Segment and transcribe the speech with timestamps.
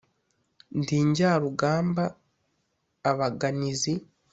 [0.79, 2.03] Ndi Njyarugamba
[3.09, 3.93] abaganizi